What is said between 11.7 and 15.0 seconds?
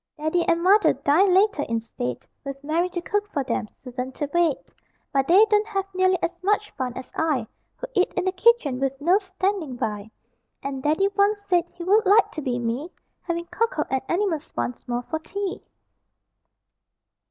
he would like to be me Having cocoa and animals once